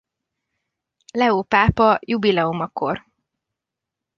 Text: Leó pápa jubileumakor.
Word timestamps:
Leó 1.19 1.43
pápa 1.51 1.89
jubileumakor. 2.07 2.97